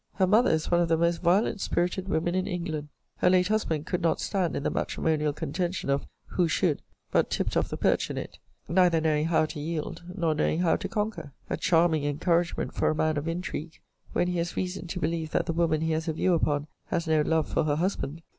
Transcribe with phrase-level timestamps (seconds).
[0.15, 2.87] Her mother is one of the most violent spirited women in England.
[3.17, 6.81] Her late husband could not stand in the matrimonial contention of Who should?
[7.11, 10.75] but tipt off the perch in it, neither knowing how to yield, nor knowing how
[10.75, 11.33] to conquer.
[11.51, 13.79] A charming encouragement for a man of intrigue,
[14.11, 17.05] when he has reason to believe that the woman he has a view upon has
[17.05, 18.23] no love for her husband!